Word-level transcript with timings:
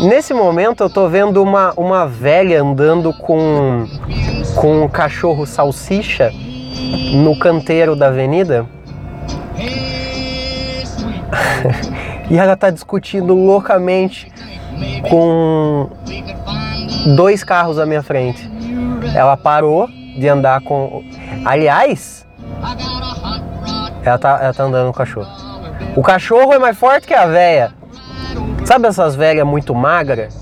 Nesse 0.00 0.32
momento 0.32 0.82
eu 0.82 0.90
tô 0.90 1.08
vendo 1.08 1.42
uma, 1.42 1.72
uma 1.76 2.06
velha 2.06 2.62
andando 2.62 3.12
com, 3.12 3.86
com 4.56 4.84
um 4.84 4.88
cachorro 4.88 5.46
salsicha 5.46 6.32
no 7.14 7.38
canteiro 7.38 7.94
da 7.94 8.08
avenida. 8.08 8.66
e 12.30 12.38
ela 12.38 12.56
tá 12.56 12.70
discutindo 12.70 13.34
loucamente 13.34 14.32
com 15.08 15.90
dois 17.14 17.44
carros 17.44 17.78
à 17.78 17.86
minha 17.86 18.02
frente. 18.02 18.50
Ela 19.14 19.36
parou 19.36 19.88
de 19.88 20.28
andar 20.28 20.60
com. 20.62 21.04
Aliás, 21.44 22.26
ela 24.04 24.18
tá, 24.18 24.38
ela 24.42 24.54
tá 24.54 24.64
andando 24.64 24.84
com 24.86 24.90
o 24.90 24.94
cachorro. 24.94 25.28
O 25.94 26.02
cachorro 26.02 26.52
é 26.52 26.58
mais 26.58 26.76
forte 26.76 27.06
que 27.06 27.14
a 27.14 27.26
véia. 27.26 27.81
Sabe 28.64 28.86
essas 28.86 29.14
velhas 29.14 29.46
muito 29.46 29.74
magras? 29.74 30.34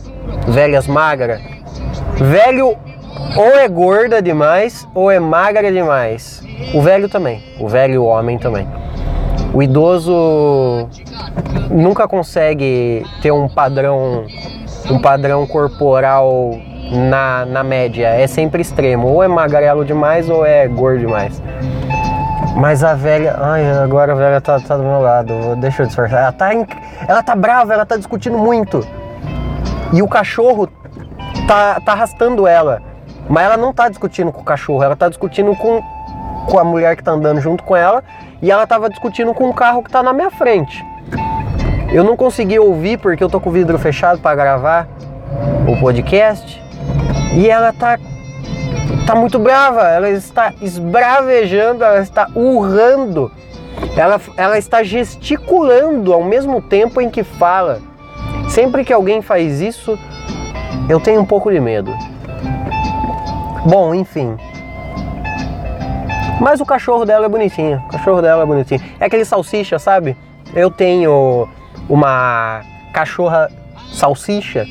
Velhas 0.46 0.86
magras? 0.86 1.40
Velho 2.16 2.76
ou 3.36 3.58
é 3.58 3.66
gorda 3.68 4.20
demais 4.20 4.86
ou 4.94 5.10
é 5.10 5.18
magra 5.18 5.72
demais. 5.72 6.42
O 6.74 6.82
velho 6.82 7.08
também. 7.08 7.42
O 7.58 7.68
velho 7.68 8.04
homem 8.04 8.38
também. 8.38 8.68
O 9.54 9.62
idoso 9.62 10.88
nunca 11.70 12.06
consegue 12.06 13.04
ter 13.22 13.32
um 13.32 13.48
padrão 13.48 14.26
um 14.90 14.98
padrão 14.98 15.46
corporal 15.46 16.52
na, 17.08 17.44
na 17.46 17.62
média. 17.64 18.08
É 18.08 18.26
sempre 18.26 18.60
extremo. 18.60 19.08
Ou 19.08 19.22
é 19.22 19.28
magrelo 19.28 19.84
demais 19.84 20.28
ou 20.28 20.44
é 20.44 20.68
gordo 20.68 21.00
demais. 21.00 21.42
Mas 22.56 22.84
a 22.84 22.94
velha. 22.94 23.36
Ai, 23.38 23.70
agora 23.78 24.12
a 24.12 24.14
velha 24.14 24.40
tá, 24.40 24.58
tá 24.60 24.76
do 24.76 24.82
meu 24.82 25.00
lado. 25.00 25.56
Deixa 25.56 25.82
eu 25.82 25.86
disfarçar. 25.86 26.20
Ela 26.20 26.32
tá, 26.32 26.50
ela 27.08 27.22
tá 27.22 27.34
brava, 27.34 27.72
ela 27.72 27.86
tá 27.86 27.96
discutindo 27.96 28.36
muito. 28.36 28.86
E 29.92 30.02
o 30.02 30.08
cachorro 30.08 30.68
tá, 31.46 31.80
tá 31.80 31.92
arrastando 31.92 32.46
ela. 32.46 32.82
Mas 33.28 33.44
ela 33.44 33.56
não 33.56 33.72
tá 33.72 33.88
discutindo 33.88 34.32
com 34.32 34.40
o 34.40 34.44
cachorro, 34.44 34.82
ela 34.82 34.96
tá 34.96 35.08
discutindo 35.08 35.54
com, 35.54 35.80
com 36.46 36.58
a 36.58 36.64
mulher 36.64 36.96
que 36.96 37.02
tá 37.02 37.12
andando 37.12 37.40
junto 37.40 37.62
com 37.62 37.76
ela. 37.76 38.02
E 38.42 38.50
ela 38.50 38.66
tava 38.66 38.88
discutindo 38.88 39.32
com 39.34 39.48
o 39.48 39.54
carro 39.54 39.82
que 39.82 39.90
tá 39.90 40.02
na 40.02 40.12
minha 40.12 40.30
frente. 40.30 40.84
Eu 41.92 42.04
não 42.04 42.16
consegui 42.16 42.58
ouvir 42.58 42.98
porque 42.98 43.22
eu 43.22 43.28
tô 43.28 43.40
com 43.40 43.50
o 43.50 43.52
vidro 43.52 43.78
fechado 43.78 44.20
para 44.20 44.34
gravar 44.34 44.88
o 45.68 45.78
podcast. 45.80 46.62
E 47.34 47.48
ela 47.48 47.72
tá 47.72 47.98
tá 49.10 49.16
muito 49.16 49.40
brava, 49.40 49.88
ela 49.88 50.08
está 50.08 50.54
esbravejando, 50.62 51.82
ela 51.82 51.98
está 51.98 52.28
urrando. 52.32 53.32
Ela, 53.96 54.20
ela 54.36 54.56
está 54.56 54.84
gesticulando 54.84 56.12
ao 56.12 56.22
mesmo 56.22 56.62
tempo 56.62 57.00
em 57.00 57.10
que 57.10 57.24
fala. 57.24 57.80
Sempre 58.48 58.84
que 58.84 58.92
alguém 58.92 59.20
faz 59.20 59.60
isso, 59.60 59.98
eu 60.88 61.00
tenho 61.00 61.20
um 61.20 61.24
pouco 61.24 61.50
de 61.50 61.58
medo. 61.58 61.92
Bom, 63.66 63.92
enfim. 63.92 64.36
Mas 66.40 66.60
o 66.60 66.64
cachorro 66.64 67.04
dela 67.04 67.26
é 67.26 67.28
bonitinho. 67.28 67.82
O 67.88 67.90
cachorro 67.90 68.22
dela 68.22 68.44
é 68.44 68.46
bonitinho. 68.46 68.80
É 69.00 69.06
aquele 69.06 69.24
salsicha, 69.24 69.76
sabe? 69.80 70.16
Eu 70.54 70.70
tenho 70.70 71.48
uma 71.88 72.60
cachorra 72.94 73.50
salsicha 73.92 74.64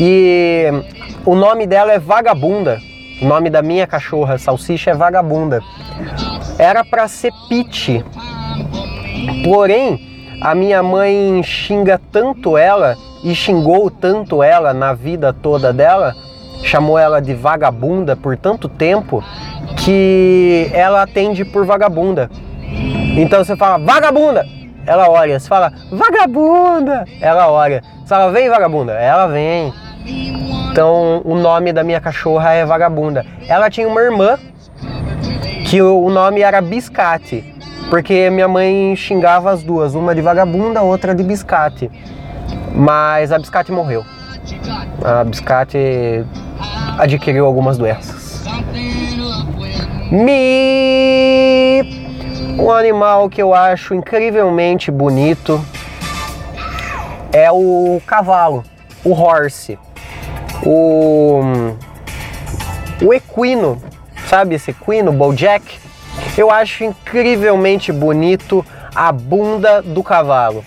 e 0.00 0.68
o 1.26 1.34
nome 1.34 1.66
dela 1.66 1.92
é 1.92 1.98
Vagabunda. 1.98 2.87
O 3.20 3.26
nome 3.26 3.50
da 3.50 3.62
minha 3.62 3.86
cachorra 3.86 4.38
salsicha 4.38 4.92
é 4.92 4.94
Vagabunda. 4.94 5.60
Era 6.58 6.84
para 6.84 7.08
ser 7.08 7.32
Pete. 7.48 8.04
Porém, 9.44 9.98
a 10.40 10.54
minha 10.54 10.82
mãe 10.82 11.42
xinga 11.42 12.00
tanto 12.12 12.56
ela 12.56 12.96
e 13.24 13.34
xingou 13.34 13.90
tanto 13.90 14.42
ela 14.42 14.72
na 14.72 14.92
vida 14.92 15.32
toda 15.32 15.72
dela, 15.72 16.14
chamou 16.62 16.98
ela 16.98 17.20
de 17.20 17.34
vagabunda 17.34 18.14
por 18.14 18.36
tanto 18.36 18.68
tempo 18.68 19.22
que 19.76 20.70
ela 20.72 21.02
atende 21.02 21.44
por 21.44 21.66
vagabunda. 21.66 22.30
Então 23.16 23.42
você 23.42 23.56
fala 23.56 23.84
vagabunda, 23.84 24.46
ela 24.86 25.10
olha. 25.10 25.38
Você 25.38 25.48
fala, 25.48 25.72
vagabunda! 25.90 27.04
Ela 27.20 27.50
olha. 27.50 27.82
Você 28.00 28.08
fala, 28.08 28.30
vem 28.30 28.48
vagabunda. 28.48 28.92
Ela 28.92 29.26
vem. 29.26 29.72
Então 30.78 31.22
o 31.24 31.34
nome 31.34 31.72
da 31.72 31.82
minha 31.82 32.00
cachorra 32.00 32.52
é 32.52 32.64
vagabunda. 32.64 33.26
Ela 33.48 33.68
tinha 33.68 33.88
uma 33.88 34.00
irmã 34.00 34.38
que 35.68 35.82
o 35.82 36.08
nome 36.08 36.40
era 36.40 36.60
Biscate. 36.60 37.52
Porque 37.90 38.30
minha 38.30 38.46
mãe 38.46 38.94
xingava 38.94 39.50
as 39.50 39.64
duas, 39.64 39.96
uma 39.96 40.14
de 40.14 40.20
vagabunda, 40.20 40.80
outra 40.80 41.16
de 41.16 41.24
biscate. 41.24 41.90
Mas 42.72 43.32
a 43.32 43.40
biscate 43.40 43.72
morreu. 43.72 44.04
A 45.04 45.24
biscate 45.24 46.24
adquiriu 46.96 47.44
algumas 47.44 47.76
doenças. 47.76 48.44
Me 50.12 51.82
um 52.56 52.70
animal 52.70 53.28
que 53.28 53.42
eu 53.42 53.52
acho 53.52 53.94
incrivelmente 53.94 54.92
bonito 54.92 55.60
é 57.32 57.50
o 57.50 58.00
cavalo, 58.06 58.62
o 59.04 59.10
horse, 59.10 59.76
o, 60.64 61.40
o 63.02 63.12
equino, 63.12 63.80
sabe 64.28 64.54
esse 64.54 64.70
equino, 64.70 65.12
Bojack? 65.12 65.78
Eu 66.36 66.50
acho 66.50 66.84
incrivelmente 66.84 67.92
bonito 67.92 68.64
a 68.94 69.12
bunda 69.12 69.82
do 69.82 70.02
cavalo. 70.02 70.64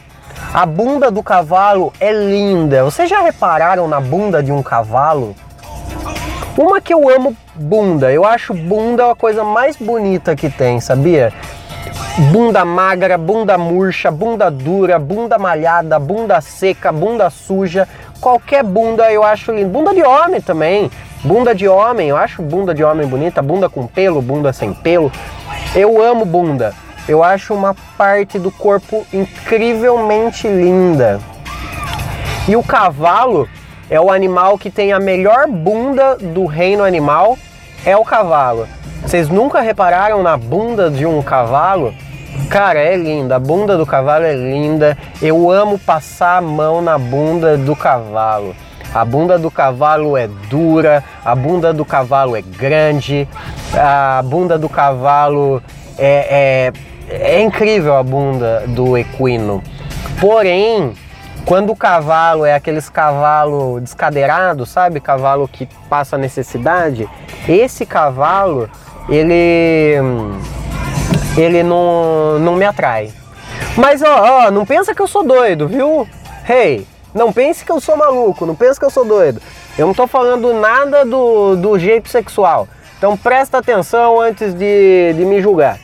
A 0.54 0.66
bunda 0.66 1.10
do 1.10 1.24
cavalo 1.24 1.94
é 2.00 2.12
linda. 2.12 2.84
Vocês 2.84 3.10
já 3.10 3.22
repararam 3.22 3.88
na 3.88 4.02
bunda 4.02 4.44
de 4.44 4.52
um 4.52 4.62
cavalo? 4.62 5.36
Uma 6.58 6.82
que 6.82 6.94
eu 6.94 7.10
amo 7.10 7.36
bunda. 7.56 8.12
Eu 8.12 8.26
acho 8.26 8.54
bunda 8.54 9.12
a 9.12 9.16
coisa 9.16 9.44
mais 9.44 9.78
bonita 9.78 10.36
que 10.36 10.50
tem, 10.50 10.82
sabia? 10.82 11.32
Bunda 12.32 12.66
magra, 12.66 13.18
bunda 13.18 13.58
murcha, 13.58 14.12
bunda 14.12 14.52
dura, 14.52 15.00
bunda 15.00 15.38
malhada, 15.38 15.98
bunda 15.98 16.42
seca, 16.42 16.92
bunda 16.92 17.30
suja. 17.30 17.88
Qualquer 18.22 18.64
bunda 18.64 19.12
eu 19.12 19.24
acho 19.24 19.52
lindo. 19.52 19.70
Bunda 19.70 19.96
de 19.96 20.04
homem 20.04 20.40
também. 20.40 20.92
Bunda 21.24 21.56
de 21.56 21.68
homem, 21.68 22.10
eu 22.10 22.16
acho 22.16 22.44
bunda 22.44 22.74
de 22.74 22.84
homem 22.84 23.08
bonita. 23.08 23.42
Bunda 23.42 23.68
com 23.68 23.88
pelo, 23.88 24.22
bunda 24.22 24.54
sem 24.54 24.74
pelo. 24.76 25.12
Eu 25.76 26.02
amo 26.02 26.24
bunda. 26.24 26.72
Eu 27.08 27.24
acho 27.24 27.52
uma 27.52 27.76
parte 27.98 28.38
do 28.38 28.52
corpo 28.52 29.06
incrivelmente 29.12 30.48
linda. 30.48 31.20
E 32.48 32.56
o 32.56 32.62
cavalo 32.62 33.50
é 33.90 34.00
o 34.00 34.12
animal 34.12 34.56
que 34.56 34.70
tem 34.70 34.94
a 34.94 35.00
melhor 35.00 35.48
bunda 35.48 36.16
do 36.16 36.46
reino 36.46 36.84
animal. 36.84 37.36
É 37.84 37.98
o 37.98 38.06
cavalo. 38.06 38.68
Vocês 39.02 39.30
nunca 39.30 39.62
repararam 39.62 40.22
na 40.22 40.38
bunda 40.38 40.92
de 40.92 41.08
um 41.08 41.24
cavalo? 41.24 41.92
Cara, 42.50 42.80
é 42.80 42.96
linda. 42.96 43.38
A 43.38 43.40
bunda 43.40 43.78
do 43.78 43.86
cavalo 43.86 44.26
é 44.26 44.34
linda. 44.34 44.98
Eu 45.22 45.50
amo 45.50 45.80
passar 45.80 46.38
a 46.38 46.42
mão 46.42 46.82
na 46.82 46.98
bunda 46.98 47.58
do 47.58 47.76
cavalo. 47.76 48.56
A 48.94 49.06
bunda 49.06 49.40
do 49.40 49.50
cavalo 49.50 50.18
é 50.18 50.28
dura, 50.50 51.02
a 51.24 51.34
bunda 51.34 51.74
do 51.74 51.86
cavalo 51.86 52.36
é 52.36 52.42
grande, 52.42 53.26
a 53.74 54.22
bunda 54.22 54.60
do 54.60 54.68
cavalo 54.68 55.64
é, 55.98 56.74
é, 57.10 57.38
é 57.38 57.42
incrível 57.42 57.96
a 57.96 58.04
bunda 58.04 58.66
do 58.68 58.98
equino. 58.98 59.64
Porém, 60.20 60.94
quando 61.46 61.72
o 61.72 61.76
cavalo 61.76 62.46
é 62.46 62.54
aqueles 62.54 62.90
cavalo 62.90 63.80
descadeirado, 63.80 64.66
sabe? 64.66 65.00
Cavalo 65.00 65.48
que 65.48 65.70
passa 65.90 66.18
necessidade, 66.18 67.10
esse 67.48 67.86
cavalo 67.86 68.70
ele 69.08 69.96
ele 71.38 71.64
não, 71.64 72.40
não 72.40 72.56
me 72.56 72.66
atrai. 72.66 73.12
Mas 73.78 74.02
ó, 74.02 74.48
ó, 74.48 74.52
não 74.52 74.66
pensa 74.66 74.94
que 74.94 75.02
eu 75.02 75.08
sou 75.08 75.24
doido, 75.24 75.68
viu? 75.68 76.08
Hey, 76.48 76.86
não 77.14 77.32
pense 77.32 77.64
que 77.64 77.72
eu 77.72 77.80
sou 77.80 77.96
maluco, 77.96 78.46
não 78.46 78.56
pense 78.56 78.80
que 78.80 78.86
eu 78.86 78.90
sou 78.90 79.06
doido. 79.06 79.42
Eu 79.78 79.88
não 79.88 79.94
tô 79.94 80.08
falando 80.08 80.54
nada 80.54 81.06
do, 81.06 81.56
do 81.56 81.80
jeito 81.80 82.10
sexual. 82.10 82.68
Então 82.98 83.18
presta 83.18 83.58
atenção 83.58 84.20
antes 84.20 84.54
de, 84.54 85.14
de 85.14 85.26
me 85.26 85.42
julgar. 85.42 85.80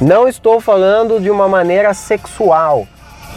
Não 0.00 0.28
estou 0.28 0.60
falando 0.60 1.20
de 1.20 1.30
uma 1.30 1.48
maneira 1.48 1.92
sexual. 1.94 2.86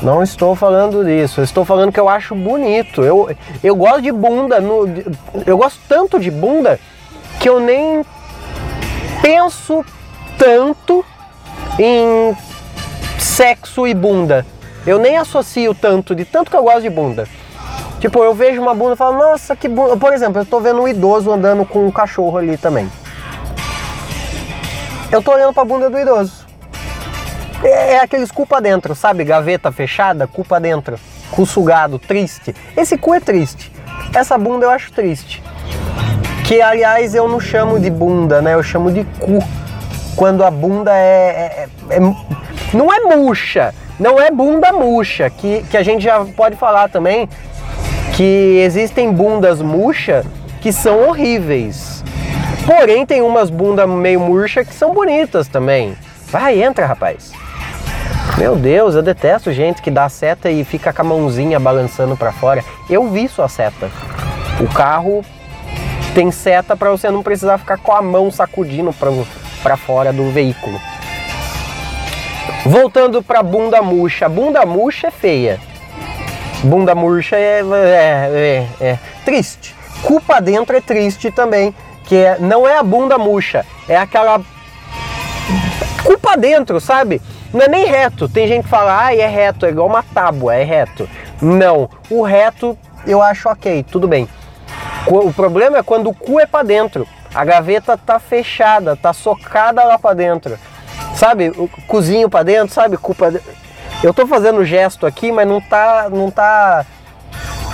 Não 0.02 0.22
estou 0.22 0.56
falando 0.56 1.06
disso. 1.06 1.40
Eu 1.40 1.44
estou 1.44 1.64
falando 1.64 1.92
que 1.92 2.00
eu 2.00 2.10
acho 2.10 2.36
bonito. 2.36 3.04
Eu, 3.04 3.30
eu 3.64 3.76
gosto 3.76 4.02
de 4.02 4.12
bunda. 4.12 4.60
No, 4.60 4.86
eu 5.46 5.58
gosto 5.58 5.80
tanto 5.88 6.20
de 6.20 6.30
bunda 6.30 6.80
que 7.40 7.48
eu 7.48 7.60
nem 7.60 8.04
penso 9.22 9.86
tanto 10.38 11.06
em 11.80 12.36
sexo 13.20 13.88
e 13.88 13.94
bunda. 13.94 14.46
Eu 14.86 14.98
nem 14.98 15.18
associo 15.18 15.76
tanto, 15.76 16.16
de 16.16 16.26
tanto 16.26 16.50
que 16.50 16.58
eu 16.58 16.64
gosto 16.64 16.82
de 16.82 16.90
bunda. 16.90 17.28
Tipo, 18.00 18.24
eu 18.24 18.34
vejo 18.34 18.60
uma 18.62 18.74
bunda 18.74 18.94
e 18.94 18.98
falo, 18.98 19.18
nossa, 19.18 19.56
que 19.56 19.68
bunda. 19.68 19.96
Por 19.96 20.12
exemplo, 20.12 20.42
eu 20.42 20.46
tô 20.46 20.60
vendo 20.60 20.82
um 20.82 20.88
idoso 20.88 21.32
andando 21.32 21.66
com 21.66 21.86
um 21.86 21.92
cachorro 21.92 22.38
ali 22.38 22.58
também. 22.58 22.92
Eu 25.12 25.22
tô 25.22 25.32
olhando 25.34 25.54
pra 25.54 25.64
bunda 25.64 25.90
do 25.90 26.00
idoso. 26.00 26.48
É, 27.64 27.94
é 27.94 28.00
aqueles 28.00 28.32
culpa 28.32 28.60
dentro, 28.60 28.96
sabe? 28.96 29.24
Gaveta 29.24 29.72
fechada, 29.72 30.26
culpa 30.26 30.60
dentro. 30.60 30.98
Cu 31.30 31.46
sugado, 31.46 32.00
triste. 32.00 32.56
Esse 32.76 32.98
cu 32.98 33.14
é 33.14 33.20
triste. 33.20 33.72
Essa 34.14 34.38
bunda 34.38 34.66
eu 34.66 34.72
acho 34.72 34.92
triste. 34.92 35.44
Que 36.46 36.60
aliás 36.62 37.14
eu 37.14 37.28
não 37.28 37.40
chamo 37.40 37.80
de 37.80 37.90
bunda, 37.90 38.42
né? 38.42 38.56
Eu 38.56 38.64
chamo 38.64 38.92
de 38.92 39.04
cu. 39.20 39.40
Quando 40.16 40.44
a 40.44 40.52
bunda 40.52 40.92
é, 40.96 40.98
é, 41.00 41.70
é, 41.90 41.98
é 41.98 42.00
não 42.74 42.92
é 42.92 43.00
murcha, 43.02 43.74
não 44.00 44.20
é 44.20 44.32
bunda 44.32 44.72
murcha, 44.72 45.30
que, 45.30 45.64
que 45.70 45.78
a 45.78 45.84
gente 45.84 46.04
já 46.04 46.24
pode 46.26 46.56
falar 46.56 46.90
também 46.90 47.28
que 48.14 48.62
existem 48.64 49.12
bundas 49.12 49.62
murcha 49.62 50.26
que 50.62 50.72
são 50.72 51.08
horríveis. 51.08 52.04
Porém, 52.66 53.06
tem 53.06 53.22
umas 53.22 53.50
bundas 53.50 53.90
meio 53.90 54.20
murcha 54.20 54.64
que 54.64 54.74
são 54.74 54.94
bonitas 54.94 55.48
também. 55.48 55.96
Vai, 56.28 56.62
entra, 56.62 56.86
rapaz. 56.86 57.32
Meu 58.38 58.56
Deus, 58.56 58.96
eu 58.96 59.02
detesto 59.02 59.52
gente 59.52 59.82
que 59.82 59.92
dá 59.92 60.08
seta 60.08 60.50
e 60.50 60.64
fica 60.64 60.94
com 60.94 61.02
a 61.02 61.06
mãozinha 61.06 61.60
balançando 61.60 62.16
para 62.16 62.32
fora. 62.32 62.64
Eu 62.90 63.10
vi 63.10 63.28
sua 63.28 63.50
seta. 63.50 63.90
O 64.60 64.68
carro 64.74 65.24
tem 66.14 66.32
seta 66.32 66.76
para 66.76 66.90
você 66.90 67.10
não 67.10 67.24
precisar 67.24 67.58
ficar 67.58 67.78
com 67.78 67.92
a 67.92 68.02
mão 68.02 68.32
sacudindo 68.32 68.94
para 68.94 69.10
fora 69.78 70.12
do 70.12 70.30
veículo. 70.32 70.80
Voltando 72.66 73.24
para 73.24 73.42
bunda 73.42 73.82
murcha. 73.82 74.30
Bunda 74.30 74.66
murcha 74.66 75.08
é 75.08 75.12
feia. 75.12 75.60
Bunda 76.64 76.94
murcha 76.94 77.36
é, 77.36 77.62
é, 77.62 78.68
é, 78.80 78.86
é 78.86 79.00
triste. 79.26 79.76
Culpa 80.04 80.40
dentro 80.40 80.76
é 80.76 80.82
triste 80.82 81.32
também. 81.32 81.74
Que 82.06 82.18
é, 82.18 82.38
não 82.40 82.68
é 82.68 82.78
a 82.78 82.84
bunda 82.84 83.18
murcha, 83.18 83.66
é 83.88 83.96
aquela 83.96 84.42
culpa 86.04 86.36
dentro, 86.36 86.80
sabe? 86.82 87.22
Não 87.54 87.62
é 87.62 87.68
nem 87.68 87.86
reto. 87.86 88.28
Tem 88.28 88.48
gente 88.48 88.64
que 88.64 88.70
fala, 88.70 89.06
ah, 89.06 89.16
é 89.16 89.28
reto, 89.28 89.66
é 89.66 89.70
igual 89.70 89.88
uma 89.88 90.04
tábua, 90.04 90.56
é 90.56 90.64
reto. 90.64 91.10
Não, 91.42 91.90
o 92.10 92.22
reto 92.22 92.78
eu 93.06 93.22
acho 93.22 93.50
ok, 93.50 93.86
tudo 93.90 94.08
bem. 94.08 94.28
O 95.08 95.32
problema 95.34 95.78
é 95.78 95.84
quando 95.84 96.10
o 96.10 96.14
cu 96.14 96.40
é 96.40 96.46
para 96.46 96.64
dentro. 96.64 97.08
A 97.34 97.46
gaveta 97.46 97.98
tá 97.98 98.20
fechada, 98.20 98.96
tá 98.96 99.14
socada 99.14 99.84
lá 99.84 99.98
para 99.98 100.16
dentro. 100.16 100.58
Sabe? 101.16 101.50
O 101.50 101.70
cozinho 101.88 102.30
para 102.30 102.44
dentro, 102.44 102.74
sabe? 102.74 102.98
Cu 102.98 103.16
pra 103.16 103.30
dentro. 103.30 103.52
Eu 104.04 104.14
tô 104.14 104.26
fazendo 104.26 104.66
gesto 104.66 105.06
aqui, 105.06 105.32
mas 105.32 105.48
não 105.48 105.62
tá, 105.62 106.08
não 106.10 106.32
tá, 106.32 106.86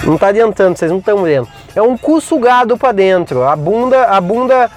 não 0.04 0.18
tá 0.18 0.28
adiantando. 0.28 0.78
Vocês 0.78 0.92
não 0.92 1.00
estão 1.00 1.24
vendo. 1.24 1.48
É 1.76 1.82
um 1.82 1.98
cu 1.98 2.20
sugado 2.20 2.78
para 2.78 2.92
dentro. 2.92 3.44
A 3.44 3.56
bunda, 3.56 4.06
a 4.06 4.20
bunda 4.20 4.70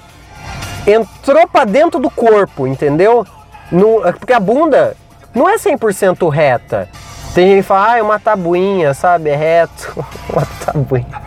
entrou 0.86 1.46
para 1.48 1.64
dentro 1.64 2.00
do 2.00 2.10
corpo, 2.10 2.66
entendeu? 2.66 3.26
No, 3.70 4.00
porque 4.18 4.32
a 4.32 4.40
bunda 4.40 4.96
não 5.34 5.48
é 5.48 5.56
100% 5.56 6.28
reta. 6.28 6.88
Tem 7.34 7.48
gente 7.48 7.56
que 7.58 7.62
fala, 7.62 7.92
ah, 7.92 7.98
é 7.98 8.02
uma 8.02 8.18
tabuinha, 8.18 8.92
sabe? 8.94 9.30
É 9.30 9.36
reto. 9.36 10.04
uma 10.30 10.46
tabuinha. 10.64 11.22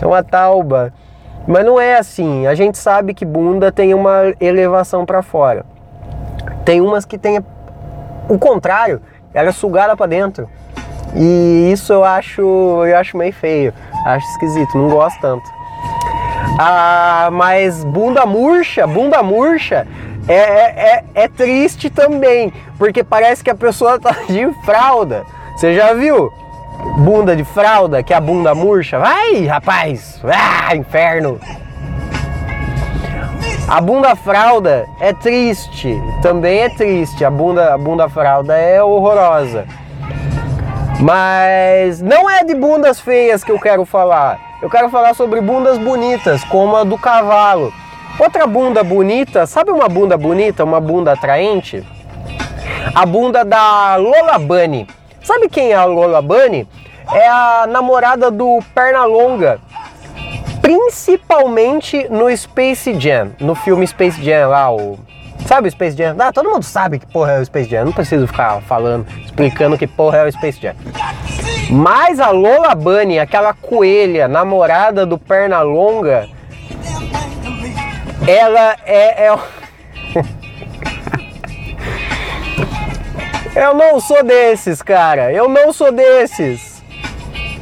É 0.00 0.06
uma 0.06 0.22
tauba. 0.22 0.92
Mas 1.46 1.64
não 1.64 1.80
é 1.80 1.96
assim. 1.96 2.46
A 2.46 2.54
gente 2.54 2.78
sabe 2.78 3.14
que 3.14 3.24
bunda 3.24 3.70
tem 3.70 3.94
uma 3.94 4.34
elevação 4.40 5.04
para 5.04 5.22
fora. 5.22 5.64
Tem 6.64 6.80
umas 6.80 7.04
que 7.04 7.18
tem 7.18 7.38
o 8.28 8.38
contrário, 8.38 9.02
ela 9.32 9.50
é 9.50 9.52
sugada 9.52 9.96
para 9.96 10.06
dentro. 10.06 10.48
E 11.14 11.70
isso 11.72 11.92
eu 11.92 12.04
acho, 12.04 12.40
eu 12.40 12.96
acho 12.98 13.16
meio 13.16 13.32
feio, 13.32 13.72
acho 14.06 14.26
esquisito, 14.32 14.76
não 14.76 14.88
gosto 14.88 15.20
tanto. 15.20 15.44
Ah, 16.58 17.28
mas 17.32 17.84
bunda 17.84 18.26
murcha, 18.26 18.86
bunda 18.86 19.22
murcha 19.22 19.86
é, 20.26 20.34
é, 20.34 21.04
é, 21.14 21.24
é 21.24 21.28
triste 21.28 21.90
também, 21.90 22.52
porque 22.78 23.04
parece 23.04 23.44
que 23.44 23.50
a 23.50 23.54
pessoa 23.54 23.98
tá 24.00 24.16
de 24.28 24.50
fralda. 24.64 25.24
Você 25.56 25.74
já 25.74 25.92
viu? 25.92 26.32
Bunda 26.98 27.34
de 27.34 27.42
fralda, 27.42 28.02
que 28.02 28.12
é 28.12 28.16
a 28.16 28.20
bunda 28.20 28.54
murcha. 28.54 28.98
Vai, 28.98 29.46
rapaz! 29.46 30.20
Ah, 30.24 30.76
inferno! 30.76 31.40
A 33.66 33.80
bunda 33.80 34.14
fralda 34.14 34.86
é 35.00 35.12
triste, 35.12 36.00
também 36.22 36.60
é 36.60 36.68
triste. 36.68 37.24
A 37.24 37.30
bunda, 37.30 37.74
a 37.74 37.78
bunda 37.78 38.08
fralda 38.08 38.56
é 38.56 38.82
horrorosa. 38.82 39.66
Mas 41.00 42.00
não 42.00 42.30
é 42.30 42.44
de 42.44 42.54
bundas 42.54 43.00
feias 43.00 43.42
que 43.42 43.50
eu 43.50 43.58
quero 43.58 43.84
falar. 43.84 44.38
Eu 44.62 44.70
quero 44.70 44.88
falar 44.88 45.14
sobre 45.14 45.40
bundas 45.40 45.78
bonitas, 45.78 46.44
como 46.44 46.76
a 46.76 46.84
do 46.84 46.96
cavalo. 46.96 47.72
Outra 48.20 48.46
bunda 48.46 48.84
bonita, 48.84 49.46
sabe 49.46 49.72
uma 49.72 49.88
bunda 49.88 50.16
bonita, 50.16 50.62
uma 50.62 50.80
bunda 50.80 51.12
atraente? 51.12 51.84
A 52.94 53.04
bunda 53.04 53.44
da 53.44 53.96
Lola 53.96 54.38
Bunny. 54.38 54.86
Sabe 55.22 55.48
quem 55.48 55.72
é 55.72 55.74
a 55.74 55.84
Lola 55.84 56.22
Bunny? 56.22 56.68
É 57.14 57.28
a 57.28 57.66
namorada 57.66 58.30
do 58.30 58.58
Pernalonga, 58.74 59.58
principalmente 60.60 62.08
no 62.08 62.34
Space 62.36 62.98
Jam, 63.00 63.30
no 63.40 63.54
filme 63.54 63.86
Space 63.86 64.22
Jam 64.22 64.48
lá, 64.48 64.70
o 64.70 64.98
Sabe 65.46 65.68
o 65.68 65.70
Space 65.70 65.96
Jam? 65.96 66.16
Ah, 66.18 66.32
todo 66.32 66.50
mundo 66.50 66.62
sabe 66.62 66.98
que 66.98 67.06
porra 67.06 67.32
é 67.32 67.40
o 67.40 67.44
Space 67.44 67.68
Jam. 67.68 67.84
Não 67.84 67.92
preciso 67.92 68.26
ficar 68.26 68.62
falando, 68.62 69.06
explicando 69.22 69.76
que 69.76 69.86
porra 69.86 70.18
é 70.18 70.26
o 70.26 70.32
Space 70.32 70.58
Jam. 70.60 70.74
Mas 71.70 72.18
a 72.18 72.30
Lola 72.30 72.74
Bunny, 72.74 73.18
aquela 73.18 73.52
coelha, 73.52 74.26
namorada 74.26 75.04
do 75.04 75.18
Pernalonga, 75.18 76.28
ela 78.26 78.76
é, 78.86 79.26
é... 79.26 79.38
Eu 83.54 83.74
não 83.74 84.00
sou 84.00 84.24
desses, 84.24 84.82
cara. 84.82 85.30
Eu 85.32 85.48
não 85.48 85.72
sou 85.72 85.92
desses. 85.92 86.73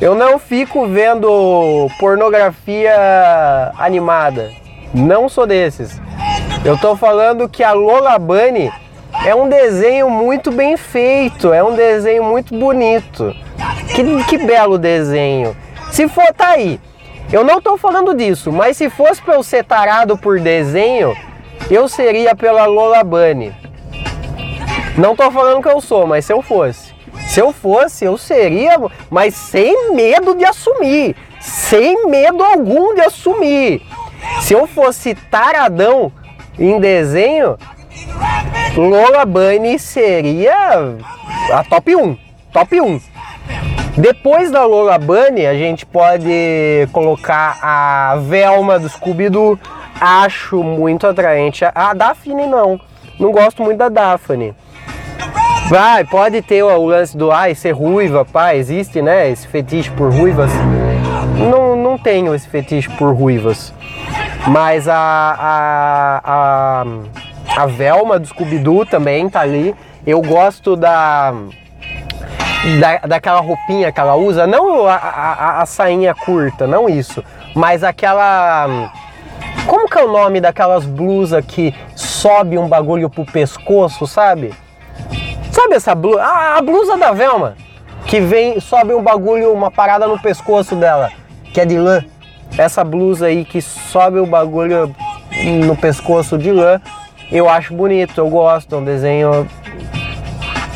Eu 0.02 0.16
não 0.16 0.36
fico 0.36 0.84
vendo 0.88 1.88
pornografia 2.00 2.92
animada. 3.78 4.50
Não 4.92 5.28
sou 5.28 5.46
desses. 5.46 6.00
Eu 6.64 6.76
tô 6.76 6.96
falando 6.96 7.48
que 7.48 7.62
a 7.62 7.70
Lola 7.70 8.18
Bunny 8.18 8.68
é 9.24 9.32
um 9.32 9.48
desenho 9.48 10.10
muito 10.10 10.50
bem 10.50 10.76
feito, 10.76 11.52
é 11.52 11.62
um 11.62 11.76
desenho 11.76 12.24
muito 12.24 12.52
bonito. 12.52 13.32
Que, 13.94 14.24
que 14.24 14.38
belo 14.38 14.76
desenho. 14.76 15.56
Se 15.92 16.08
for, 16.08 16.34
tá 16.34 16.48
aí. 16.48 16.80
Eu 17.32 17.44
não 17.44 17.62
tô 17.62 17.78
falando 17.78 18.12
disso, 18.12 18.50
mas 18.50 18.76
se 18.76 18.90
fosse 18.90 19.22
pra 19.22 19.34
eu 19.34 19.42
ser 19.44 19.64
tarado 19.64 20.18
por 20.18 20.40
desenho, 20.40 21.16
eu 21.70 21.86
seria 21.86 22.34
pela 22.34 22.66
Lola 22.66 23.04
Bunny. 23.04 23.54
Não 24.98 25.14
tô 25.14 25.30
falando 25.30 25.62
que 25.62 25.68
eu 25.68 25.80
sou, 25.80 26.08
mas 26.08 26.24
se 26.24 26.32
eu 26.32 26.42
fosse. 26.42 26.91
Se 27.32 27.40
eu 27.40 27.50
fosse, 27.50 28.04
eu 28.04 28.18
seria, 28.18 28.76
mas 29.08 29.34
sem 29.34 29.94
medo 29.94 30.34
de 30.34 30.44
assumir, 30.44 31.16
sem 31.40 32.06
medo 32.06 32.44
algum 32.44 32.94
de 32.94 33.00
assumir. 33.00 33.80
Se 34.42 34.52
eu 34.52 34.66
fosse 34.66 35.14
taradão 35.14 36.12
em 36.58 36.78
desenho, 36.78 37.56
Lola 38.76 39.24
Bunny 39.24 39.78
seria 39.78 40.94
a 41.54 41.64
top 41.64 41.96
1, 41.96 42.18
top 42.52 42.78
1. 42.78 43.00
Depois 43.96 44.50
da 44.50 44.66
Lola 44.66 44.98
Bunny, 44.98 45.46
a 45.46 45.54
gente 45.54 45.86
pode 45.86 46.86
colocar 46.92 47.58
a 47.62 48.16
Velma 48.28 48.78
do 48.78 48.90
Scooby-Doo. 48.90 49.58
Acho 49.98 50.62
muito 50.62 51.06
atraente. 51.06 51.64
A 51.74 51.94
Daphne 51.94 52.46
não. 52.46 52.78
Não 53.18 53.32
gosto 53.32 53.62
muito 53.62 53.78
da 53.78 53.88
Daphne. 53.88 54.54
Vai, 55.72 56.04
pode 56.04 56.42
ter 56.42 56.62
o 56.62 56.84
lance 56.84 57.16
do 57.16 57.32
ai 57.32 57.54
ser 57.54 57.70
ruiva, 57.70 58.26
pá, 58.26 58.54
existe, 58.54 59.00
né? 59.00 59.30
Esse 59.30 59.48
fetiche 59.48 59.90
por 59.92 60.12
ruivas. 60.12 60.50
Não, 61.50 61.74
não 61.74 61.96
tenho 61.96 62.34
esse 62.34 62.46
fetiche 62.46 62.90
por 62.90 63.14
ruivas. 63.14 63.72
Mas 64.48 64.86
a, 64.86 64.94
a, 64.94 66.20
a, 67.56 67.62
a 67.62 67.66
Velma 67.66 68.18
do 68.18 68.26
Scooby-Doo 68.26 68.84
também 68.84 69.30
tá 69.30 69.40
ali. 69.40 69.74
Eu 70.06 70.20
gosto 70.20 70.76
da, 70.76 71.32
da, 72.78 72.98
daquela 73.06 73.40
roupinha 73.40 73.90
que 73.90 73.98
ela 73.98 74.14
usa, 74.14 74.46
não 74.46 74.86
a, 74.86 74.94
a, 74.94 75.62
a 75.62 75.64
sainha 75.64 76.14
curta, 76.14 76.66
não 76.66 76.86
isso, 76.86 77.24
mas 77.54 77.82
aquela. 77.82 78.92
Como 79.66 79.88
que 79.88 79.98
é 79.98 80.04
o 80.04 80.12
nome 80.12 80.38
daquelas 80.38 80.84
blusas 80.84 81.42
que 81.46 81.74
sobe 81.96 82.58
um 82.58 82.68
bagulho 82.68 83.08
pro 83.08 83.24
pescoço, 83.24 84.06
sabe? 84.06 84.52
Sabe 85.72 85.76
essa 85.76 85.94
blusa? 85.94 86.22
A 86.22 86.60
blusa 86.60 86.98
da 86.98 87.12
Velma. 87.12 87.54
Que 88.04 88.20
vem, 88.20 88.60
sobe 88.60 88.92
um 88.92 89.02
bagulho, 89.02 89.52
uma 89.52 89.70
parada 89.70 90.06
no 90.06 90.18
pescoço 90.18 90.76
dela, 90.76 91.10
que 91.52 91.60
é 91.60 91.64
de 91.64 91.78
lã. 91.78 92.04
Essa 92.58 92.84
blusa 92.84 93.26
aí 93.26 93.44
que 93.44 93.62
sobe 93.62 94.18
o 94.18 94.26
bagulho 94.26 94.94
no 95.64 95.74
pescoço 95.76 96.36
de 96.36 96.50
lã, 96.50 96.80
eu 97.30 97.48
acho 97.48 97.72
bonito, 97.72 98.18
eu 98.18 98.28
gosto. 98.28 98.74
É 98.74 98.78
um 98.78 98.84
desenho. 98.84 99.48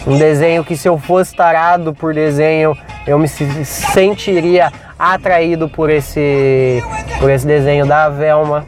Um 0.06 0.16
desenho 0.16 0.64
que 0.64 0.76
se 0.76 0.88
eu 0.88 0.96
fosse 0.98 1.34
tarado 1.34 1.92
por 1.92 2.14
desenho, 2.14 2.76
eu 3.06 3.18
me 3.18 3.28
sentiria 3.28 4.72
atraído 4.98 5.68
por 5.68 5.90
esse, 5.90 6.82
por 7.18 7.28
esse 7.28 7.46
desenho 7.46 7.84
da 7.86 8.08
Velma. 8.08 8.64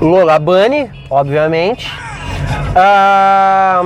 Lola 0.00 0.38
Bunny, 0.38 0.90
obviamente. 1.10 1.90
Ah, 2.76 3.82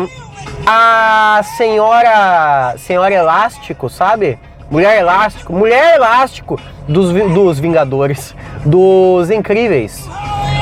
A 0.66 1.42
senhora. 1.56 2.74
Senhora 2.78 3.14
Elástico, 3.14 3.90
sabe? 3.90 4.38
Mulher 4.70 4.98
Elástico. 4.98 5.52
Mulher 5.52 5.96
Elástico 5.96 6.58
dos, 6.88 7.12
dos 7.12 7.58
Vingadores. 7.58 8.34
Dos 8.64 9.30
Incríveis. 9.30 10.08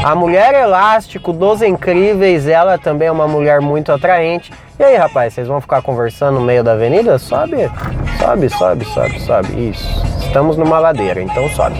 A 0.02 0.16
Mulher 0.16 0.54
Elástico 0.54 1.32
dos 1.32 1.62
Incríveis, 1.62 2.48
ela 2.48 2.76
também 2.76 3.06
é 3.06 3.12
uma 3.12 3.28
mulher 3.28 3.60
muito 3.60 3.92
atraente. 3.92 4.52
E 4.76 4.82
aí, 4.82 4.96
rapaz, 4.96 5.34
vocês 5.34 5.46
vão 5.46 5.60
ficar 5.60 5.80
conversando 5.82 6.40
no 6.40 6.44
meio 6.44 6.64
da 6.64 6.72
avenida? 6.72 7.16
Sobe, 7.20 7.70
sobe, 8.18 8.48
sobe, 8.48 8.84
sobe, 8.86 9.20
sobe. 9.20 9.70
Isso. 9.70 10.02
Estamos 10.26 10.56
numa 10.56 10.80
ladeira, 10.80 11.22
então 11.22 11.48
sobe. 11.50 11.76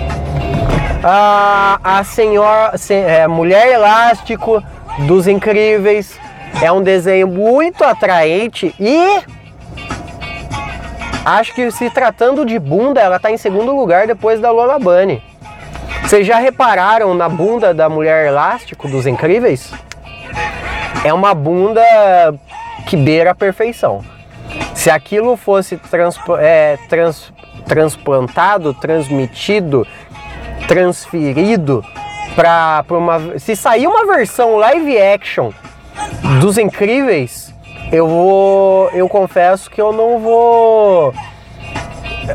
A, 1.03 1.81
a 1.83 2.05
senhora, 2.05 2.75
é, 2.89 3.27
Mulher 3.27 3.73
Elástico 3.73 4.63
dos 5.09 5.27
Incríveis 5.27 6.17
é 6.61 6.71
um 6.71 6.83
desenho 6.83 7.27
muito 7.27 7.85
atraente 7.85 8.75
e 8.79 9.23
acho 11.25 11.55
que 11.55 11.71
se 11.71 11.89
tratando 11.91 12.45
de 12.45 12.59
bunda, 12.59 13.01
ela 13.01 13.17
está 13.17 13.31
em 13.31 13.37
segundo 13.37 13.75
lugar 13.75 14.07
depois 14.07 14.41
da 14.41 14.51
Lola 14.51 14.79
Bunny. 14.79 15.23
Vocês 16.03 16.27
já 16.27 16.39
repararam 16.39 17.15
na 17.15 17.29
bunda 17.29 17.73
da 17.73 17.89
Mulher 17.89 18.27
Elástico 18.27 18.89
dos 18.89 19.07
Incríveis? 19.07 19.73
É 21.05 21.13
uma 21.13 21.33
bunda 21.33 21.83
que 22.87 22.97
beira 22.97 23.31
a 23.31 23.35
perfeição. 23.35 24.05
Se 24.75 24.91
aquilo 24.91 25.37
fosse 25.37 25.77
trans, 25.77 26.19
é, 26.39 26.77
trans, 26.89 27.33
transplantado, 27.67 28.75
transmitido, 28.75 29.87
transferido 30.69 31.85
para 32.35 32.85
uma. 32.91 33.39
Se 33.39 33.57
sair 33.57 33.87
uma 33.87 34.05
versão 34.07 34.57
live 34.57 34.99
action 35.01 35.53
dos 36.41 36.59
Incríveis, 36.59 37.53
eu 37.93 38.09
vou. 38.09 38.91
Eu 38.91 39.09
confesso 39.09 39.71
que 39.71 39.81
eu 39.81 39.93
não 39.93 40.19
vou. 40.19 41.15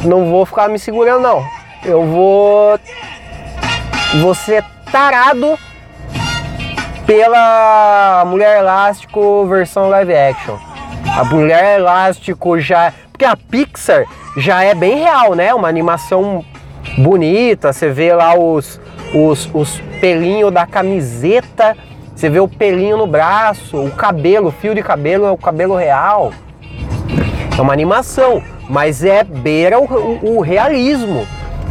Não 0.04 0.30
vou 0.30 0.46
ficar 0.46 0.70
me 0.70 0.78
segurando, 0.78 1.22
não. 1.22 1.44
Eu 1.84 2.06
vou. 2.06 2.80
Você 4.22 4.64
tarado 4.92 5.58
pela 7.06 8.24
Mulher 8.28 8.60
Elástico 8.60 9.46
versão 9.48 9.90
live 9.90 10.14
action. 10.14 10.58
A 11.18 11.24
Mulher 11.24 11.80
Elástico 11.80 12.60
já. 12.60 12.94
Porque 13.12 13.26
a 13.26 13.36
Pixar 13.36 14.06
já 14.38 14.64
é 14.64 14.76
bem 14.76 14.98
real, 14.98 15.34
né? 15.34 15.54
Uma 15.54 15.68
animação 15.68 16.46
bonita. 16.98 17.74
Você 17.74 17.90
vê 17.90 18.14
lá 18.14 18.38
os, 18.38 18.80
os, 19.14 19.50
os 19.54 19.82
pelinhos 20.00 20.52
da 20.54 20.68
camiseta. 20.68 21.76
Você 22.18 22.32
vê 22.32 22.40
o 22.40 22.48
pelinho 22.48 22.98
no 22.98 23.06
braço, 23.06 23.78
o 23.78 23.92
cabelo, 23.92 24.48
o 24.48 24.52
fio 24.52 24.74
de 24.74 24.82
cabelo 24.82 25.28
é 25.28 25.32
o 25.32 25.38
cabelo 25.38 25.76
real. 25.76 26.34
É 27.56 27.62
uma 27.62 27.72
animação, 27.72 28.42
mas 28.68 29.04
é 29.04 29.24
beira 29.24 29.78
o, 29.78 29.84
o, 29.84 30.38
o 30.38 30.42
realismo. 30.42 31.28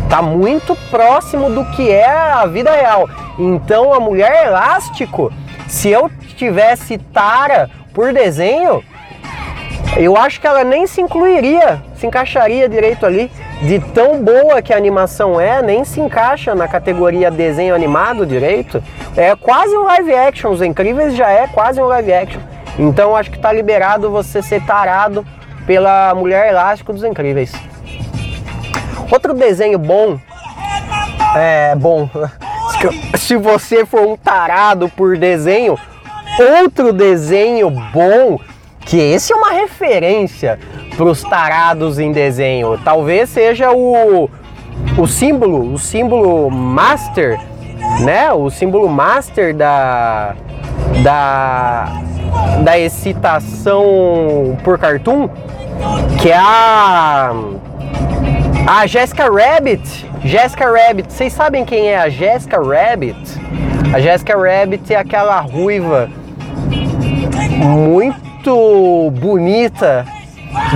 Tá 0.08 0.22
muito 0.22 0.76
próximo 0.88 1.50
do 1.50 1.64
que 1.72 1.90
é 1.90 2.08
a 2.08 2.46
vida 2.46 2.70
real. 2.70 3.10
Então 3.36 3.92
a 3.92 3.98
mulher 3.98 4.46
elástico, 4.46 5.32
se 5.66 5.88
eu 5.88 6.08
tivesse 6.36 6.96
tara 6.96 7.68
por 7.92 8.12
desenho, 8.12 8.84
eu 9.96 10.16
acho 10.16 10.40
que 10.40 10.46
ela 10.46 10.62
nem 10.62 10.86
se 10.86 11.00
incluiria, 11.00 11.82
se 11.96 12.06
encaixaria 12.06 12.68
direito 12.68 13.04
ali. 13.04 13.32
De 13.62 13.80
tão 13.80 14.22
boa 14.22 14.60
que 14.60 14.72
a 14.72 14.76
animação 14.76 15.40
é, 15.40 15.62
nem 15.62 15.84
se 15.84 16.00
encaixa 16.00 16.54
na 16.54 16.68
categoria 16.68 17.30
desenho 17.30 17.74
animado 17.74 18.26
direito. 18.26 18.82
É 19.16 19.34
quase 19.34 19.76
um 19.76 19.84
live 19.84 20.14
action, 20.14 20.50
os 20.50 20.60
incríveis 20.60 21.16
já 21.16 21.30
é 21.30 21.46
quase 21.46 21.80
um 21.80 21.86
live 21.86 22.12
action. 22.12 22.40
Então 22.78 23.16
acho 23.16 23.30
que 23.30 23.38
tá 23.38 23.50
liberado 23.50 24.10
você 24.10 24.42
ser 24.42 24.62
tarado 24.66 25.26
pela 25.66 26.14
Mulher 26.14 26.48
Elástico 26.48 26.92
dos 26.92 27.02
Incríveis. 27.02 27.52
Outro 29.10 29.32
desenho 29.32 29.78
bom 29.78 30.18
é 31.34 31.74
bom. 31.74 32.08
Se 33.16 33.36
você 33.36 33.86
for 33.86 34.02
um 34.06 34.16
tarado 34.16 34.88
por 34.90 35.16
desenho, 35.16 35.78
outro 36.62 36.92
desenho 36.92 37.70
bom 37.70 38.38
que 38.80 38.98
esse 38.98 39.32
é 39.32 39.36
uma 39.36 39.52
referência 39.52 40.58
os 41.04 41.22
tarados 41.22 41.98
em 41.98 42.12
desenho. 42.12 42.78
Talvez 42.84 43.28
seja 43.28 43.70
o, 43.72 44.28
o 44.96 45.06
símbolo, 45.06 45.72
o 45.72 45.78
símbolo 45.78 46.50
master, 46.50 47.38
né? 48.00 48.32
O 48.32 48.50
símbolo 48.50 48.88
master 48.88 49.54
da 49.54 50.34
da 51.02 51.92
da 52.62 52.78
excitação 52.78 54.56
por 54.64 54.78
cartoon, 54.78 55.28
que 56.20 56.30
é 56.30 56.36
a 56.36 57.32
a 58.66 58.86
Jessica 58.86 59.24
Rabbit. 59.30 60.06
Jessica 60.24 60.66
Rabbit. 60.66 61.12
Vocês 61.12 61.32
sabem 61.32 61.64
quem 61.64 61.88
é 61.88 61.98
a 61.98 62.08
Jessica 62.08 62.58
Rabbit? 62.58 63.16
A 63.92 64.00
Jessica 64.00 64.36
Rabbit 64.36 64.92
é 64.92 64.96
aquela 64.96 65.38
ruiva 65.40 66.10
muito 67.56 68.26
muito 68.46 69.10
bonita 69.18 70.06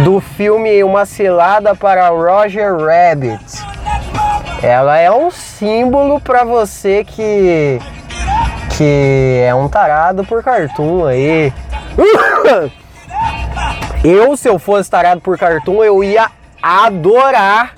do 0.04 0.20
filme 0.20 0.82
Uma 0.84 1.04
Cilada 1.04 1.74
para 1.74 2.08
Roger 2.08 2.76
Rabbit. 2.76 3.44
Ela 4.62 4.98
é 4.98 5.10
um 5.10 5.30
símbolo 5.30 6.20
para 6.20 6.44
você 6.44 7.04
que 7.04 7.78
que 8.76 9.42
é 9.44 9.54
um 9.54 9.68
tarado 9.68 10.24
por 10.24 10.42
cartoon 10.42 11.06
aí. 11.06 11.52
Eu, 14.02 14.34
se 14.34 14.48
eu 14.48 14.58
fosse 14.58 14.88
tarado 14.88 15.20
por 15.20 15.36
cartoon, 15.36 15.84
eu 15.84 16.02
ia 16.02 16.30
adorar 16.62 17.74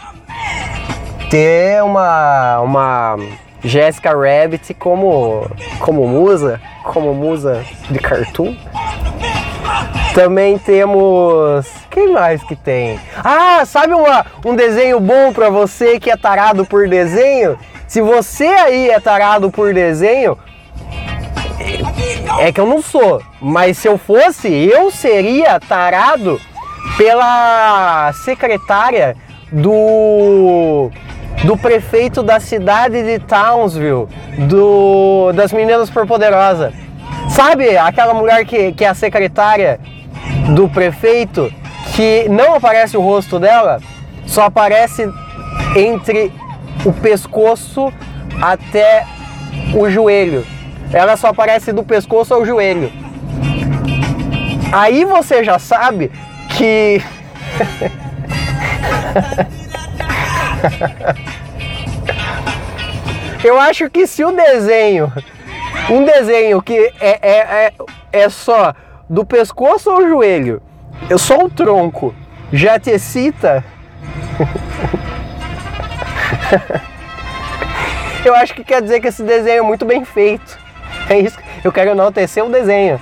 ter 1.29 1.83
uma 1.83 2.61
uma 2.61 3.17
Jessica 3.65 4.11
Rabbit 4.11 4.73
como 4.75 5.51
como 5.81 6.07
musa, 6.07 6.61
como 6.85 7.13
musa 7.13 7.65
de 7.91 7.99
cartoon. 7.99 8.55
Também 10.15 10.59
temos. 10.59 11.67
Quem 11.93 12.11
mais 12.11 12.43
que 12.43 12.57
tem? 12.57 12.99
Ah, 13.23 13.65
sabe 13.67 13.93
uma, 13.93 14.25
um 14.47 14.57
desenho 14.57 14.99
bom 14.99 15.31
para 15.31 15.51
você 15.51 16.01
que 16.01 16.11
é 16.11 16.17
tarado 16.17 16.65
por 16.65 16.89
desenho? 16.89 17.59
Se 17.87 18.01
você 18.01 18.47
aí 18.47 18.89
é 18.89 18.99
tarado 18.99 19.51
por 19.51 19.75
desenho, 19.75 20.39
é 22.41 22.51
que 22.51 22.59
eu 22.59 22.67
não 22.67 22.81
sou, 22.81 23.21
mas 23.39 23.77
se 23.77 23.87
eu 23.87 23.99
fosse, 23.99 24.49
eu 24.49 24.91
seria 24.91 25.61
tarado 25.61 26.41
pela 26.97 28.11
secretária 28.25 29.15
do 29.53 30.91
do 31.45 31.59
prefeito 31.59 32.23
da 32.23 32.41
cidade 32.41 33.03
de 33.03 33.19
Townsville, 33.19 34.07
do 34.49 35.31
das 35.35 35.53
meninas 35.53 35.89
superpoderosas. 35.89 36.73
Sabe 37.29 37.77
aquela 37.77 38.15
mulher 38.15 38.47
que, 38.47 38.73
que 38.73 38.83
é 38.83 38.89
a 38.89 38.95
secretária 38.95 39.79
do 40.55 40.69
prefeito 40.71 41.53
que 41.95 42.29
não 42.29 42.55
aparece 42.55 42.97
o 42.97 43.01
rosto 43.01 43.39
dela, 43.39 43.81
só 44.27 44.45
aparece 44.45 45.09
entre 45.77 46.33
o 46.85 46.93
pescoço 46.93 47.93
até 48.41 49.07
o 49.75 49.89
joelho. 49.91 50.47
Ela 50.93 51.17
só 51.17 51.29
aparece 51.29 51.73
do 51.73 51.83
pescoço 51.83 52.35
ao 52.35 52.45
joelho. 52.45 52.93
Aí 54.73 55.05
você 55.05 55.45
já 55.45 55.59
sabe 55.59 56.11
que 56.57 57.03
Eu 63.45 63.59
acho 63.59 63.91
que 63.91 64.07
se 64.07 64.25
o 64.25 64.31
desenho, 64.31 65.13
um 65.91 66.05
desenho 66.05 66.63
que 66.63 66.93
é, 67.01 67.19
é, 67.21 67.39
é, 67.39 67.73
é 68.13 68.29
só 68.29 68.73
do 69.11 69.27
pescoço 69.27 69.91
ao 69.91 70.07
joelho, 70.09 70.63
eu 71.09 71.19
sou 71.19 71.45
o 71.45 71.51
tronco, 71.51 72.15
já 72.53 72.79
te 72.79 72.91
excita? 72.91 73.65
eu 78.25 78.35
acho 78.35 78.55
que 78.55 78.65
quer 78.65 78.83
dizer 78.83 79.01
que 79.01 79.09
esse 79.09 79.23
desenho 79.23 79.59
é 79.59 79.63
muito 79.63 79.85
bem 79.85 80.05
feito. 80.05 80.59
É 81.09 81.19
isso. 81.19 81.39
Eu 81.65 81.73
quero 81.73 81.91
enaltecer 81.91 82.45
o 82.45 82.49
desenho. 82.49 83.01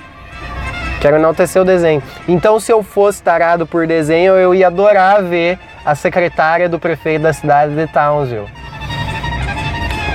Quero 0.99 1.17
enaltecer 1.17 1.61
o 1.61 1.65
desenho. 1.65 2.01
Então, 2.27 2.59
se 2.59 2.71
eu 2.71 2.83
fosse 2.83 3.23
tarado 3.23 3.65
por 3.65 3.87
desenho, 3.87 4.35
eu 4.35 4.53
ia 4.53 4.67
adorar 4.67 5.23
ver 5.23 5.57
a 5.83 5.95
secretária 5.95 6.69
do 6.69 6.79
prefeito 6.79 7.23
da 7.23 7.33
cidade 7.33 7.75
de 7.75 7.87
Townsville. 7.87 8.47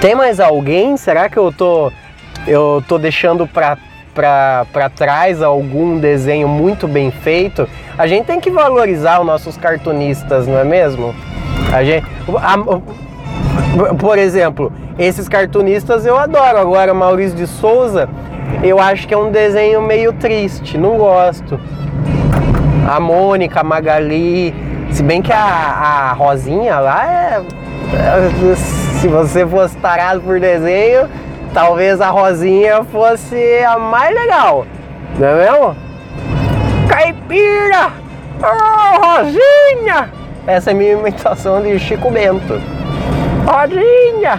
Tem 0.00 0.14
mais 0.14 0.38
alguém? 0.38 0.96
Será 0.96 1.28
que 1.28 1.36
eu 1.36 1.52
tô 1.52 1.90
eu 2.46 2.82
tô 2.86 2.96
deixando 2.96 3.46
para 3.46 3.76
para 4.16 4.88
trás 4.88 5.42
algum 5.42 5.98
desenho 5.98 6.48
muito 6.48 6.88
bem 6.88 7.10
feito, 7.10 7.68
a 7.98 8.06
gente 8.06 8.24
tem 8.24 8.40
que 8.40 8.50
valorizar 8.50 9.20
os 9.20 9.26
nossos 9.26 9.58
cartunistas, 9.58 10.46
não 10.46 10.58
é 10.58 10.64
mesmo? 10.64 11.14
A 11.70 11.84
gente, 11.84 12.06
a, 12.38 12.56
por 13.94 14.18
exemplo, 14.18 14.72
esses 14.98 15.28
cartunistas 15.28 16.06
eu 16.06 16.18
adoro. 16.18 16.56
Agora, 16.56 16.94
Maurício 16.94 17.36
de 17.36 17.46
Souza, 17.46 18.08
eu 18.62 18.80
acho 18.80 19.06
que 19.06 19.12
é 19.12 19.18
um 19.18 19.30
desenho 19.30 19.82
meio 19.82 20.14
triste, 20.14 20.78
não 20.78 20.96
gosto. 20.96 21.60
a 22.88 22.98
Mônica, 22.98 23.60
a 23.60 23.64
Magali. 23.64 24.54
Se 24.90 25.02
bem 25.02 25.20
que 25.20 25.32
a, 25.32 25.38
a 25.38 26.12
Rosinha 26.12 26.78
lá 26.78 27.04
é, 27.06 27.42
é. 27.92 28.54
Se 29.00 29.08
você 29.08 29.46
fosse 29.46 29.76
tarado 29.76 30.22
por 30.22 30.40
desenho, 30.40 31.06
talvez 31.56 32.02
a 32.02 32.10
Rosinha 32.10 32.84
fosse 32.84 33.64
a 33.66 33.78
mais 33.78 34.14
legal. 34.14 34.66
Não 35.18 35.26
é 35.26 35.50
mesmo? 35.50 35.76
Caipira! 36.86 37.92
Oh, 38.42 39.22
Rosinha! 39.22 40.10
Essa 40.46 40.68
é 40.68 40.74
a 40.74 40.76
minha 40.76 40.92
imitação 40.92 41.62
de 41.62 41.78
Chico 41.78 42.10
Bento. 42.10 42.60
Rosinha! 43.46 44.38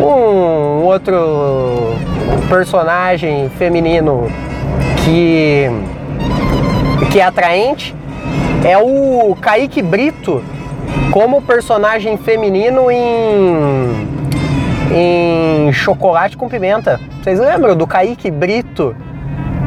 Um 0.00 0.84
outro 0.84 1.96
personagem 2.48 3.50
feminino 3.58 4.28
que, 5.04 5.66
que 7.10 7.18
é 7.18 7.24
atraente 7.24 7.92
é 8.64 8.78
o 8.78 9.36
Kaique 9.40 9.82
Brito 9.82 10.44
como 11.10 11.42
personagem 11.42 12.16
feminino 12.16 12.88
em, 12.88 14.17
em 14.90 15.72
Chocolate 15.72 16.36
com 16.36 16.48
Pimenta. 16.48 17.00
Vocês 17.22 17.38
lembram 17.38 17.76
do 17.76 17.86
Kaique 17.86 18.30
Brito 18.30 18.96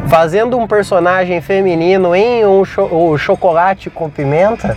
fazendo 0.08 0.58
um 0.58 0.66
personagem 0.66 1.40
feminino 1.40 2.14
em 2.14 2.44
um 2.44 2.64
cho 2.64 2.82
o 2.82 3.16
Chocolate 3.16 3.88
com 3.88 4.10
Pimenta? 4.10 4.76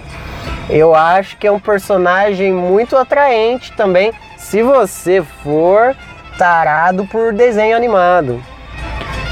Eu 0.69 0.95
acho 0.95 1.37
que 1.37 1.47
é 1.47 1.51
um 1.51 1.59
personagem 1.59 2.51
muito 2.51 2.95
atraente 2.97 3.71
também, 3.73 4.11
se 4.37 4.63
você 4.63 5.23
for 5.43 5.95
tarado 6.37 7.05
por 7.05 7.33
desenho 7.33 7.75
animado. 7.75 8.41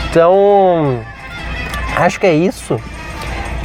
Então, 0.09 0.99
acho 1.97 2.19
que 2.19 2.27
é 2.27 2.33
isso. 2.33 2.79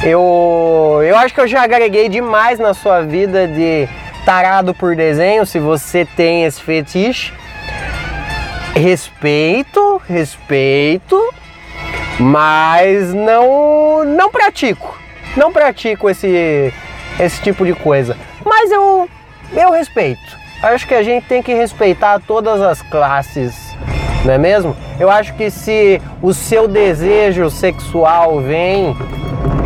Eu, 0.03 1.01
eu 1.03 1.17
acho 1.17 1.33
que 1.33 1.41
eu 1.41 1.47
já 1.47 1.63
agreguei 1.63 2.09
demais 2.09 2.57
na 2.57 2.73
sua 2.73 3.01
vida 3.01 3.47
de 3.47 3.87
tarado 4.25 4.73
por 4.73 4.95
desenho, 4.95 5.45
se 5.45 5.59
você 5.59 6.05
tem 6.05 6.43
esse 6.43 6.61
fetiche. 6.61 7.33
Respeito, 8.75 10.01
respeito, 10.07 11.17
mas 12.19 13.13
não 13.13 14.05
não 14.05 14.29
pratico. 14.31 14.97
Não 15.35 15.51
pratico 15.51 16.09
esse 16.09 16.73
esse 17.19 17.41
tipo 17.41 17.65
de 17.65 17.73
coisa. 17.73 18.15
Mas 18.45 18.71
eu 18.71 19.09
eu 19.53 19.71
respeito. 19.71 20.37
Acho 20.61 20.87
que 20.87 20.93
a 20.93 21.03
gente 21.03 21.25
tem 21.25 21.41
que 21.41 21.53
respeitar 21.53 22.19
todas 22.19 22.61
as 22.61 22.81
classes 22.81 23.69
não 24.25 24.33
é 24.33 24.37
mesmo? 24.37 24.75
Eu 24.99 25.09
acho 25.09 25.33
que 25.35 25.49
se 25.49 26.01
o 26.21 26.33
seu 26.33 26.67
desejo 26.67 27.49
sexual 27.49 28.41
vem, 28.41 28.95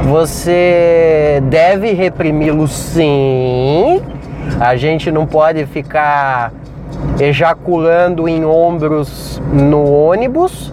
você 0.04 1.42
deve 1.46 1.92
reprimi-lo 1.92 2.68
sim. 2.68 4.02
A 4.60 4.76
gente 4.76 5.12
não 5.12 5.26
pode 5.26 5.66
ficar 5.66 6.52
ejaculando 7.20 8.28
em 8.28 8.46
ombros 8.46 9.42
no 9.52 9.84
ônibus. 9.84 10.72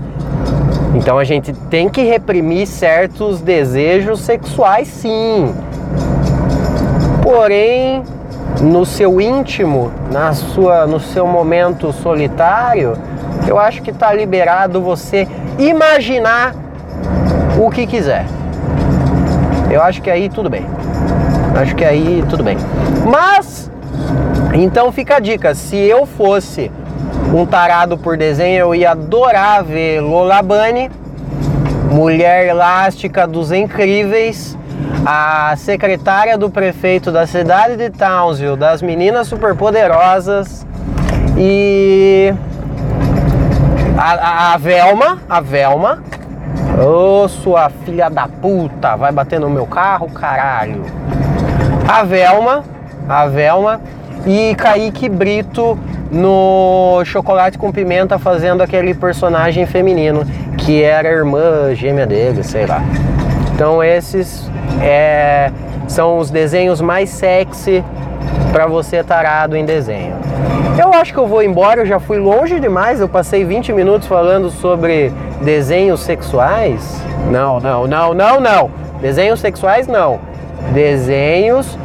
Então 0.94 1.18
a 1.18 1.24
gente 1.24 1.52
tem 1.70 1.88
que 1.88 2.02
reprimir 2.02 2.66
certos 2.66 3.40
desejos 3.40 4.20
sexuais 4.20 4.88
sim. 4.88 5.54
Porém, 7.22 8.02
no 8.60 8.84
seu 8.84 9.20
íntimo, 9.20 9.92
na 10.10 10.32
sua, 10.32 10.86
no 10.86 10.98
seu 10.98 11.26
momento 11.26 11.92
solitário, 11.92 12.94
eu 13.46 13.58
acho 13.58 13.82
que 13.82 13.90
está 13.90 14.12
liberado 14.12 14.82
você 14.82 15.28
imaginar 15.58 16.54
o 17.58 17.70
que 17.70 17.86
quiser. 17.86 18.26
Eu 19.70 19.82
acho 19.82 20.02
que 20.02 20.10
aí 20.10 20.28
tudo 20.28 20.50
bem. 20.50 20.66
Acho 21.54 21.74
que 21.74 21.84
aí 21.84 22.24
tudo 22.28 22.42
bem. 22.42 22.56
Mas, 23.04 23.70
então 24.54 24.90
fica 24.92 25.16
a 25.16 25.20
dica: 25.20 25.54
se 25.54 25.76
eu 25.76 26.06
fosse 26.06 26.70
um 27.34 27.46
tarado 27.46 27.96
por 27.98 28.16
desenho, 28.16 28.58
eu 28.58 28.74
ia 28.74 28.92
adorar 28.92 29.62
ver 29.62 30.00
Lola 30.00 30.42
Bunny, 30.42 30.90
Mulher 31.90 32.46
Elástica 32.48 33.26
dos 33.26 33.52
Incríveis, 33.52 34.56
a 35.04 35.54
secretária 35.56 36.36
do 36.36 36.50
prefeito 36.50 37.10
da 37.10 37.26
cidade 37.26 37.76
de 37.76 37.90
Townsville, 37.90 38.56
das 38.56 38.82
Meninas 38.82 39.28
Superpoderosas 39.28 40.66
e 41.36 42.34
a, 43.96 44.54
a, 44.54 44.56
Velma, 44.56 45.18
a 45.28 45.40
Velma. 45.40 46.02
Ô, 46.78 47.24
oh, 47.24 47.28
sua 47.28 47.68
filha 47.68 48.08
da 48.08 48.26
puta, 48.26 48.96
vai 48.96 49.12
bater 49.12 49.38
no 49.38 49.50
meu 49.50 49.66
carro, 49.66 50.08
caralho. 50.10 50.84
A 51.90 52.04
Velma, 52.04 52.62
a 53.08 53.26
Velma 53.26 53.80
e 54.24 54.54
Kaique 54.54 55.08
Brito 55.08 55.76
no 56.08 57.02
Chocolate 57.04 57.58
com 57.58 57.72
Pimenta 57.72 58.16
fazendo 58.16 58.62
aquele 58.62 58.94
personagem 58.94 59.66
feminino 59.66 60.24
que 60.56 60.84
era 60.84 61.08
a 61.08 61.10
irmã 61.10 61.74
gêmea 61.74 62.06
dele, 62.06 62.44
sei 62.44 62.64
lá. 62.64 62.80
Então 63.52 63.82
esses 63.82 64.48
é, 64.80 65.50
são 65.88 66.18
os 66.18 66.30
desenhos 66.30 66.80
mais 66.80 67.10
sexy 67.10 67.84
para 68.52 68.68
você 68.68 69.02
tarado 69.02 69.56
em 69.56 69.64
desenho. 69.64 70.14
Eu 70.80 70.94
acho 70.94 71.12
que 71.12 71.18
eu 71.18 71.26
vou 71.26 71.42
embora, 71.42 71.80
eu 71.80 71.86
já 71.86 71.98
fui 71.98 72.18
longe 72.18 72.60
demais, 72.60 73.00
eu 73.00 73.08
passei 73.08 73.44
20 73.44 73.72
minutos 73.72 74.06
falando 74.06 74.48
sobre 74.48 75.12
desenhos 75.42 76.02
sexuais. 76.02 77.02
Não, 77.32 77.58
não, 77.58 77.88
não, 77.88 78.14
não, 78.14 78.40
não. 78.40 78.70
Desenhos 79.00 79.40
sexuais 79.40 79.88
não. 79.88 80.29
Desenhos 80.72 81.78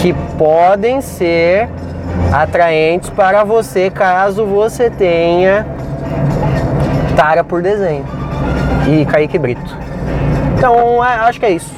que 0.00 0.12
podem 0.38 1.00
ser 1.00 1.68
atraentes 2.32 3.10
para 3.10 3.44
você 3.44 3.90
caso 3.90 4.44
você 4.46 4.88
tenha 4.90 5.66
tara 7.16 7.44
por 7.44 7.62
desenho. 7.62 8.04
E 8.88 9.04
Kaique 9.04 9.38
Brito. 9.38 9.76
Então, 10.56 11.02
acho 11.02 11.38
que 11.38 11.46
é 11.46 11.50
isso. 11.50 11.72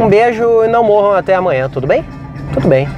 Um 0.00 0.08
beijo 0.08 0.64
e 0.64 0.68
não 0.68 0.84
morram 0.84 1.14
até 1.14 1.34
amanhã, 1.34 1.68
tudo 1.68 1.86
bem? 1.86 2.04
Tudo 2.52 2.68
bem. 2.68 2.88